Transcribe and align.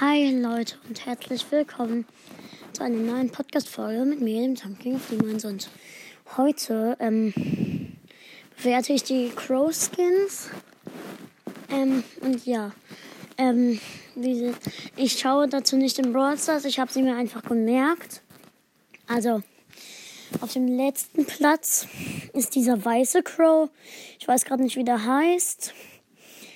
Hi 0.00 0.30
Leute 0.30 0.76
und 0.88 1.06
herzlich 1.06 1.44
willkommen 1.50 2.06
zu 2.72 2.84
einer 2.84 2.98
neuen 2.98 3.30
Podcast-Folge 3.30 4.04
mit 4.04 4.20
mir, 4.20 4.42
dem 4.42 4.54
Something 4.54 4.94
of 4.94 5.08
Demons. 5.10 5.44
Und 5.44 5.68
heute 6.36 6.96
ähm, 7.00 7.34
bewerte 8.56 8.92
ich 8.92 9.02
die 9.02 9.30
Crow 9.34 9.74
Skins. 9.74 10.50
Ähm, 11.68 12.04
und 12.20 12.46
ja, 12.46 12.70
ähm, 13.38 13.80
diese, 14.14 14.54
ich 14.94 15.18
schaue 15.18 15.48
dazu 15.48 15.76
nicht 15.76 15.98
im 15.98 16.12
Brawl 16.12 16.38
Stars, 16.38 16.64
ich 16.64 16.78
habe 16.78 16.92
sie 16.92 17.02
mir 17.02 17.16
einfach 17.16 17.42
gemerkt. 17.42 18.22
Also, 19.08 19.42
auf 20.40 20.52
dem 20.52 20.68
letzten 20.68 21.24
Platz 21.24 21.88
ist 22.34 22.54
dieser 22.54 22.84
weiße 22.84 23.24
Crow. 23.24 23.68
Ich 24.20 24.28
weiß 24.28 24.44
gerade 24.44 24.62
nicht, 24.62 24.76
wie 24.76 24.84
der 24.84 25.04
heißt. 25.04 25.74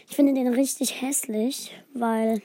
Ich 0.08 0.14
finde 0.14 0.32
den 0.32 0.54
richtig 0.54 1.02
hässlich, 1.02 1.72
weil 1.92 2.40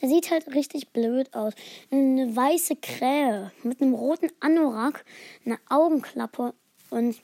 der 0.00 0.08
sieht 0.08 0.30
halt 0.30 0.54
richtig 0.54 0.88
blöd 0.88 1.34
aus. 1.34 1.54
Eine 1.90 2.34
weiße 2.34 2.76
Krähe 2.76 3.52
mit 3.62 3.80
einem 3.80 3.94
roten 3.94 4.30
Anorak, 4.40 5.04
eine 5.44 5.58
Augenklappe 5.68 6.54
und 6.90 7.16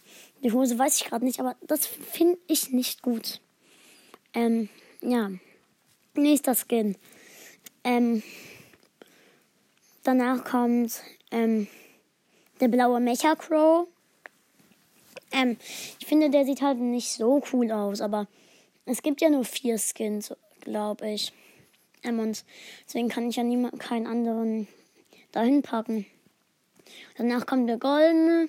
die 0.42 0.52
Hose 0.52 0.78
weiß 0.78 1.00
ich 1.00 1.04
gerade 1.04 1.24
nicht, 1.24 1.40
aber 1.40 1.56
das 1.62 1.86
finde 1.86 2.38
ich 2.48 2.70
nicht 2.70 3.02
gut. 3.02 3.40
Ähm, 4.34 4.68
ja. 5.00 5.30
Nächster 6.14 6.54
Skin. 6.54 6.96
Ähm, 7.84 8.22
danach 10.02 10.44
kommt 10.44 11.00
ähm, 11.30 11.68
der 12.60 12.68
blaue 12.68 13.00
Mecha 13.00 13.34
Crow. 13.34 13.86
Ähm, 15.32 15.56
ich 15.98 16.06
finde, 16.06 16.28
der 16.28 16.44
sieht 16.44 16.60
halt 16.60 16.78
nicht 16.78 17.12
so 17.12 17.42
cool 17.52 17.70
aus, 17.72 18.00
aber 18.00 18.26
es 18.84 19.02
gibt 19.02 19.20
ja 19.20 19.30
nur 19.30 19.44
vier 19.44 19.78
Skins, 19.78 20.34
glaube 20.60 21.10
ich. 21.10 21.32
Und 22.04 22.44
deswegen 22.86 23.08
kann 23.08 23.28
ich 23.28 23.36
ja 23.36 23.42
niemand, 23.42 23.78
keinen 23.78 24.06
anderen 24.06 24.68
dahin 25.30 25.62
packen. 25.62 26.06
Danach 27.16 27.46
kommt 27.46 27.68
der 27.68 27.78
goldene. 27.78 28.48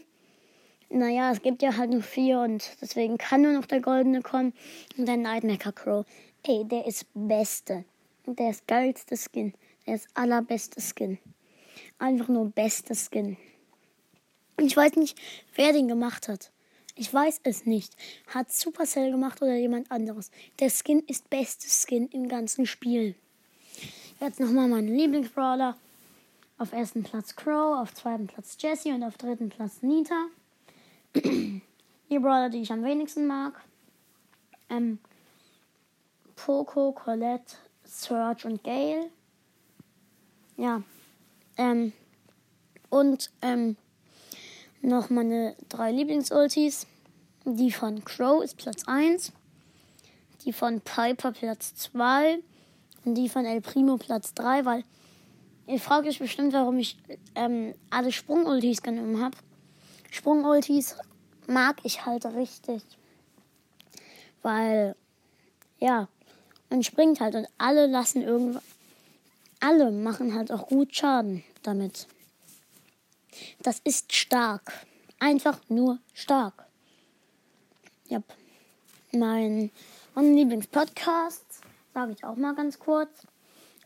Naja, 0.89 1.31
es 1.31 1.41
gibt 1.41 1.61
ja 1.61 1.75
halt 1.75 1.89
nur 1.89 2.03
vier 2.03 2.41
und 2.41 2.69
deswegen 2.81 3.17
kann 3.17 3.41
nur 3.41 3.53
noch 3.53 3.65
der 3.65 3.81
goldene 3.81 4.21
kommen. 4.21 4.53
Und 4.97 5.07
der 5.07 5.17
Nightmaker 5.17 5.71
Crow. 5.71 6.05
Ey, 6.43 6.65
der 6.65 6.85
ist 6.85 7.07
beste. 7.13 7.85
Der 8.25 8.51
ist 8.51 8.67
geilste 8.67 9.15
Skin. 9.17 9.53
Der 9.87 9.95
ist 9.95 10.07
allerbeste 10.13 10.81
Skin. 10.81 11.17
Einfach 11.97 12.27
nur 12.27 12.49
beste 12.49 12.93
Skin. 12.95 13.37
Ich 14.59 14.77
weiß 14.77 14.95
nicht, 14.97 15.17
wer 15.55 15.73
den 15.73 15.87
gemacht 15.87 16.27
hat. 16.27 16.51
Ich 16.95 17.11
weiß 17.11 17.41
es 17.43 17.65
nicht. 17.65 17.95
Hat 18.27 18.51
Supercell 18.51 19.09
gemacht 19.09 19.41
oder 19.41 19.55
jemand 19.55 19.89
anderes. 19.89 20.29
Der 20.59 20.69
Skin 20.69 21.03
ist 21.07 21.29
beste 21.29 21.67
Skin 21.67 22.07
im 22.09 22.27
ganzen 22.27 22.67
Spiel. 22.67 23.15
Jetzt 24.23 24.39
nochmal 24.39 24.69
meine 24.69 24.89
Lieblingsbrawler. 24.89 25.75
Auf 26.57 26.71
ersten 26.71 27.03
Platz 27.03 27.35
Crow, 27.35 27.77
auf 27.77 27.93
zweiten 27.93 28.25
Platz 28.25 28.55
Jesse 28.57 28.93
und 28.93 29.03
auf 29.03 29.17
dritten 29.17 29.49
Platz 29.49 29.81
Nita. 29.81 30.27
die 31.13 31.61
Brawler, 32.09 32.49
die 32.49 32.61
ich 32.61 32.71
am 32.71 32.85
wenigsten 32.85 33.27
mag. 33.27 33.61
Ähm, 34.69 34.99
Poco, 36.37 36.93
Colette, 36.93 37.55
Serge 37.83 38.47
und 38.47 38.63
Gale. 38.63 39.09
Ja. 40.55 40.83
Ähm, 41.57 41.91
und 42.89 43.29
ähm, 43.41 43.75
noch 44.81 45.09
meine 45.09 45.53
drei 45.67 45.91
Lieblingsultis. 45.91 46.87
Die 47.43 47.73
von 47.73 48.05
Crow 48.05 48.41
ist 48.41 48.55
Platz 48.55 48.87
1. 48.87 49.33
Die 50.45 50.53
von 50.53 50.79
Piper 50.79 51.33
Platz 51.33 51.75
2. 51.75 52.39
Und 53.05 53.15
die 53.15 53.29
von 53.29 53.45
El 53.45 53.61
Primo 53.61 53.97
Platz 53.97 54.33
3, 54.33 54.65
weil 54.65 54.83
ihr 55.67 55.79
fragt 55.79 56.07
euch 56.07 56.19
bestimmt, 56.19 56.53
warum 56.53 56.77
ich 56.79 56.97
ähm, 57.35 57.73
alle 57.89 58.11
Sprungultis 58.11 58.81
genommen 58.81 59.21
habe. 59.21 59.37
Sprungultis 60.11 60.95
mag 61.47 61.77
ich 61.83 62.05
halt 62.05 62.25
richtig. 62.25 62.81
Weil, 64.41 64.95
ja, 65.79 66.07
man 66.69 66.83
springt 66.83 67.19
halt 67.19 67.35
und 67.35 67.47
alle 67.57 67.87
lassen 67.87 68.21
irgendwas. 68.21 68.63
Alle 69.59 69.91
machen 69.91 70.33
halt 70.33 70.51
auch 70.51 70.67
gut 70.67 70.95
Schaden 70.95 71.43
damit. 71.61 72.07
Das 73.61 73.79
ist 73.83 74.13
stark. 74.13 74.85
Einfach 75.19 75.59
nur 75.69 75.99
stark. 76.13 76.65
Ja. 78.09 78.21
Mein, 79.13 79.71
mein 80.15 80.35
Lieblingspodcast, 80.35 81.52
sage 81.93 82.13
ich 82.13 82.23
auch 82.23 82.35
mal 82.35 82.55
ganz 82.55 82.79
kurz. 82.79 83.27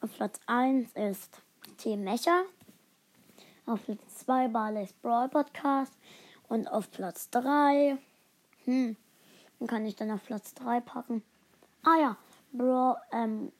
Auf 0.01 0.16
Platz 0.16 0.40
1 0.45 0.91
ist 0.94 1.41
Team 1.78 2.03
Mecha. 2.03 2.44
Auf 3.66 3.84
Platz 3.85 4.19
2 4.19 4.47
Barley's 4.47 4.94
Brawl 4.94 5.28
Podcast. 5.28 5.94
Und 6.47 6.72
auf 6.72 6.90
Platz 6.91 7.29
3, 7.31 7.97
hm, 8.63 8.96
den 9.59 9.67
kann 9.67 9.85
ich 9.85 9.97
dann 9.97 10.12
auf 10.12 10.23
Platz 10.25 10.53
3 10.53 10.79
packen. 10.79 11.23
Ah 11.84 12.00
ja, 12.00 12.17
Brawl, 12.53 12.96
ähm, 13.12 13.51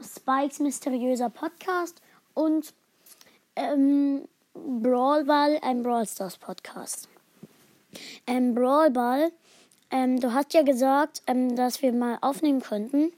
Spikes 0.00 0.58
mysteriöser 0.58 1.30
Podcast 1.30 2.02
und 2.34 2.74
ähm, 3.54 4.26
Brawl 4.54 5.24
Ball, 5.24 5.60
ein 5.62 5.84
Brawl 5.84 6.06
Stars 6.06 6.36
Podcast. 6.36 7.08
Ähm, 8.26 8.54
Brawl 8.54 8.90
Ball, 8.90 9.30
ähm, 9.90 10.18
du 10.18 10.32
hast 10.32 10.54
ja 10.54 10.62
gesagt, 10.62 11.22
ähm, 11.28 11.54
dass 11.54 11.80
wir 11.82 11.92
mal 11.92 12.18
aufnehmen 12.20 12.60
könnten. 12.60 13.12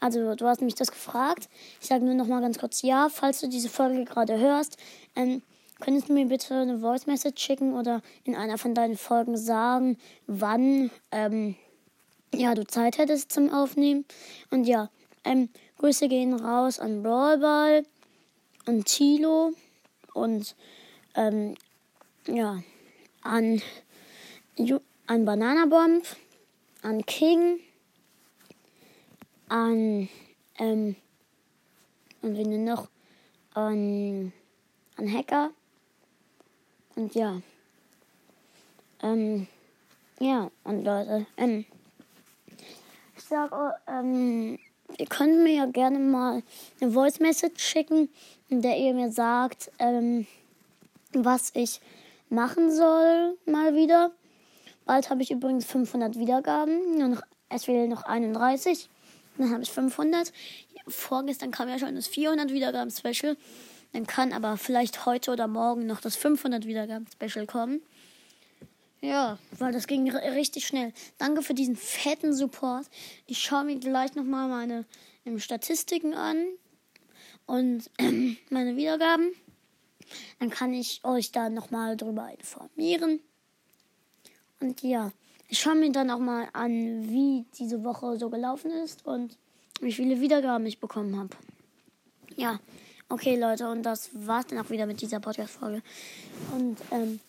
Also 0.00 0.34
du 0.34 0.46
hast 0.46 0.60
mich 0.60 0.74
das 0.74 0.90
gefragt. 0.90 1.48
Ich 1.80 1.88
sage 1.88 2.04
nur 2.04 2.14
noch 2.14 2.26
mal 2.26 2.40
ganz 2.40 2.58
kurz 2.58 2.82
ja, 2.82 3.08
falls 3.08 3.40
du 3.40 3.48
diese 3.48 3.68
Folge 3.68 4.04
gerade 4.04 4.38
hörst, 4.38 4.76
ähm, 5.16 5.42
könntest 5.80 6.08
du 6.08 6.12
mir 6.12 6.26
bitte 6.26 6.54
eine 6.54 6.78
Voice 6.78 7.06
Message 7.06 7.42
schicken 7.42 7.74
oder 7.74 8.02
in 8.24 8.34
einer 8.34 8.58
von 8.58 8.74
deinen 8.74 8.96
Folgen 8.96 9.36
sagen, 9.36 9.98
wann 10.26 10.90
ähm, 11.10 11.56
ja 12.34 12.54
du 12.54 12.66
Zeit 12.66 12.98
hättest 12.98 13.32
zum 13.32 13.52
Aufnehmen. 13.52 14.04
Und 14.50 14.64
ja, 14.64 14.90
ähm, 15.24 15.48
Grüße 15.78 16.08
gehen 16.08 16.34
raus 16.34 16.78
an 16.78 17.02
Brawl 17.02 17.38
Ball 17.38 17.84
und 18.66 18.86
Tilo 18.86 19.52
und 20.14 20.54
ähm, 21.14 21.54
ja, 22.26 22.62
an, 23.22 23.62
an 25.06 25.24
Bananabomb, 25.24 26.04
an 26.82 27.06
King, 27.06 27.60
an, 29.48 30.08
ähm, 30.58 30.96
und 32.22 32.36
wen 32.36 32.64
noch? 32.64 32.88
An, 33.54 34.32
an 34.96 35.12
Hacker. 35.12 35.50
Und 36.96 37.14
ja. 37.14 37.40
Ähm, 39.02 39.46
ja, 40.20 40.50
und 40.64 40.84
Leute, 40.84 41.26
ähm, 41.36 41.64
ich 43.16 43.22
sage, 43.22 43.74
ähm, 43.86 44.58
ihr 44.98 45.06
könnt 45.06 45.44
mir 45.44 45.54
ja 45.54 45.66
gerne 45.66 45.98
mal 45.98 46.42
eine 46.80 46.90
Voice 46.90 47.20
Message 47.20 47.62
schicken, 47.62 48.08
in 48.48 48.62
der 48.62 48.76
ihr 48.78 48.94
mir 48.94 49.12
sagt, 49.12 49.70
ähm, 49.78 50.26
was 51.12 51.52
ich 51.54 51.80
machen 52.28 52.72
soll, 52.74 53.38
mal 53.46 53.74
wieder. 53.74 54.10
Bald 54.84 55.10
habe 55.10 55.22
ich 55.22 55.30
übrigens 55.30 55.66
500 55.66 56.18
Wiedergaben. 56.18 56.98
Nur 56.98 57.08
noch, 57.08 57.22
es 57.48 57.66
fehlen 57.66 57.90
noch 57.90 58.02
31. 58.02 58.88
Dann 59.38 59.52
habe 59.52 59.62
ich 59.62 59.70
500. 59.70 60.32
Vorgestern 60.86 61.50
kam 61.50 61.68
ja 61.68 61.78
schon 61.78 61.94
das 61.94 62.08
400 62.08 62.52
Wiedergaben-Special. 62.52 63.36
Dann 63.92 64.06
kann 64.06 64.32
aber 64.32 64.56
vielleicht 64.56 65.06
heute 65.06 65.30
oder 65.30 65.46
morgen 65.46 65.86
noch 65.86 66.00
das 66.00 66.16
500 66.16 66.66
Wiedergaben-Special 66.66 67.46
kommen. 67.46 67.80
Ja, 69.00 69.38
weil 69.58 69.72
das 69.72 69.86
ging 69.86 70.10
richtig 70.10 70.66
schnell. 70.66 70.92
Danke 71.18 71.42
für 71.42 71.54
diesen 71.54 71.76
fetten 71.76 72.34
Support. 72.34 72.86
Ich 73.26 73.38
schaue 73.38 73.64
mir 73.64 73.78
gleich 73.78 74.14
nochmal 74.16 74.48
meine 74.48 74.84
ähm, 75.24 75.38
Statistiken 75.38 76.14
an 76.14 76.44
und 77.46 77.90
äh, 77.98 78.36
meine 78.50 78.76
Wiedergaben. 78.76 79.32
Dann 80.40 80.50
kann 80.50 80.74
ich 80.74 81.04
euch 81.04 81.30
da 81.30 81.48
nochmal 81.48 81.96
drüber 81.96 82.28
informieren. 82.36 83.20
Und 84.60 84.82
ja, 84.82 85.12
ich 85.48 85.58
schaue 85.58 85.74
mir 85.74 85.90
dann 85.90 86.10
auch 86.10 86.18
mal 86.18 86.48
an, 86.52 87.08
wie 87.08 87.46
diese 87.58 87.82
Woche 87.82 88.18
so 88.18 88.28
gelaufen 88.28 88.70
ist 88.70 89.06
und 89.06 89.36
wie 89.80 89.92
viele 89.92 90.20
Wiedergaben 90.20 90.66
ich 90.66 90.78
bekommen 90.78 91.18
habe. 91.18 91.30
Ja, 92.36 92.60
okay 93.08 93.36
Leute, 93.36 93.68
und 93.70 93.82
das 93.82 94.10
war's 94.12 94.46
dann 94.46 94.58
auch 94.58 94.70
wieder 94.70 94.86
mit 94.86 95.00
dieser 95.00 95.20
Podcast-Folge. 95.20 95.82
Und 96.54 96.76
ähm, 96.90 97.20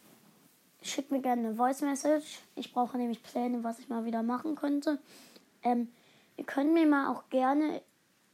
schickt 0.82 1.12
mir 1.12 1.22
gerne 1.22 1.48
eine 1.48 1.56
Voice 1.56 1.82
Message. 1.82 2.42
Ich 2.56 2.74
brauche 2.74 2.98
nämlich 2.98 3.24
Pläne, 3.24 3.64
was 3.64 3.80
ich 3.80 3.88
mal 3.88 4.06
wieder 4.06 4.22
machen 4.22 4.56
könnte. 4.56 5.00
Ähm, 5.64 5.88
ihr 6.36 6.44
könnt 6.44 6.74
mir 6.74 6.86
mal 6.86 7.12
auch 7.12 7.30
gerne 7.30 7.82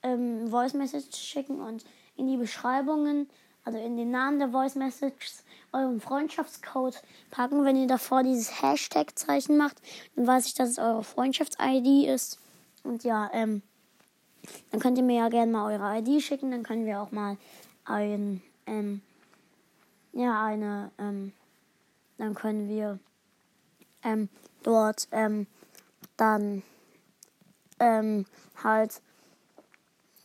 ähm, 0.01 0.49
Voice 0.49 0.73
Message 0.73 1.15
schicken 1.15 1.61
und 1.61 1.85
in 2.15 2.27
die 2.27 2.37
Beschreibungen, 2.37 3.29
also 3.65 3.79
in 3.79 3.97
den 3.97 4.11
Namen 4.11 4.37
der 4.37 4.49
Voice 4.49 4.75
Messages, 4.75 5.43
euren 5.73 5.99
Freundschaftscode 5.99 7.01
packen. 7.31 7.65
Wenn 7.65 7.75
ihr 7.75 7.87
davor 7.87 8.21
dieses 8.21 8.61
Hashtag-Zeichen 8.61 9.57
macht, 9.57 9.81
dann 10.15 10.27
weiß 10.27 10.45
ich, 10.45 10.53
dass 10.53 10.69
es 10.69 10.77
eure 10.77 11.03
Freundschafts-ID 11.03 12.07
ist. 12.07 12.39
Und 12.83 13.03
ja, 13.03 13.29
ähm, 13.33 13.63
dann 14.69 14.79
könnt 14.79 14.99
ihr 14.99 15.03
mir 15.03 15.17
ja 15.17 15.29
gerne 15.29 15.51
mal 15.51 15.73
eure 15.73 15.97
ID 15.97 16.21
schicken. 16.21 16.51
Dann 16.51 16.61
können 16.61 16.85
wir 16.85 17.01
auch 17.01 17.11
mal 17.11 17.37
ein, 17.85 18.43
ähm, 18.67 19.01
ja, 20.13 20.45
eine, 20.45 20.91
ähm, 20.99 21.33
dann 22.19 22.35
können 22.35 22.69
wir 22.69 22.99
ähm, 24.03 24.29
dort 24.61 25.07
ähm, 25.11 25.47
dann 26.17 26.61
ähm, 27.79 28.25
halt, 28.63 29.01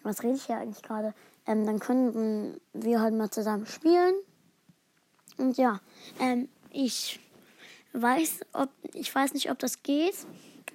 was 0.02 0.22
rede 0.22 0.34
ich 0.34 0.44
hier 0.44 0.58
eigentlich 0.58 0.82
gerade? 0.82 1.14
Ähm, 1.50 1.66
dann 1.66 1.80
könnten 1.80 2.60
wir 2.72 3.00
halt 3.00 3.14
mal 3.14 3.30
zusammen 3.30 3.66
spielen. 3.66 4.14
Und 5.36 5.56
ja, 5.56 5.80
ähm, 6.20 6.48
ich 6.70 7.18
weiß, 7.92 8.40
ob 8.52 8.68
ich 8.94 9.12
weiß 9.12 9.34
nicht, 9.34 9.50
ob 9.50 9.58
das 9.58 9.82
geht. 9.82 10.14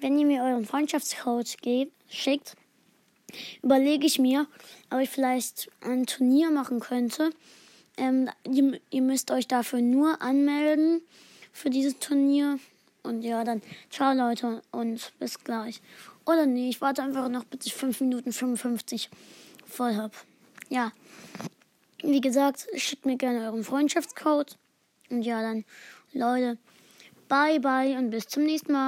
Wenn 0.01 0.19
ihr 0.19 0.25
mir 0.25 0.43
euren 0.43 0.65
Freundschaftscode 0.65 1.61
geht, 1.61 1.93
schickt, 2.09 2.57
überlege 3.61 4.05
ich 4.05 4.19
mir, 4.19 4.47
ob 4.91 4.99
ich 4.99 5.09
vielleicht 5.09 5.71
ein 5.79 6.05
Turnier 6.05 6.51
machen 6.51 6.81
könnte. 6.81 7.29
Ähm, 7.95 8.29
ihr, 8.45 8.81
ihr 8.89 9.01
müsst 9.01 9.31
euch 9.31 9.47
dafür 9.47 9.79
nur 9.81 10.21
anmelden 10.21 11.01
für 11.53 11.69
dieses 11.69 11.99
Turnier. 11.99 12.59
Und 13.01 13.21
ja, 13.21 13.45
dann 13.45 13.61
ciao 13.89 14.13
Leute 14.13 14.61
und 14.71 15.13
bis 15.19 15.41
gleich. 15.41 15.81
Oder 16.25 16.45
nee, 16.45 16.67
ich 16.67 16.81
warte 16.81 17.01
einfach 17.01 17.29
noch, 17.29 17.45
bis 17.45 17.67
ich 17.67 17.73
5 17.73 18.01
Minuten 18.01 18.33
55 18.33 19.09
voll 19.65 19.95
habe. 19.95 20.11
Ja, 20.69 20.91
wie 22.01 22.21
gesagt, 22.21 22.67
schickt 22.75 23.05
mir 23.05 23.17
gerne 23.17 23.45
euren 23.45 23.63
Freundschaftscode. 23.63 24.57
Und 25.09 25.21
ja, 25.21 25.41
dann 25.41 25.65
Leute, 26.13 26.57
bye 27.27 27.59
bye 27.59 27.97
und 27.97 28.09
bis 28.09 28.27
zum 28.27 28.43
nächsten 28.43 28.73
Mal. 28.73 28.83